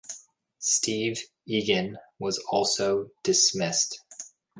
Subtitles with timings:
[0.57, 3.99] Steve Egan was also dismissed.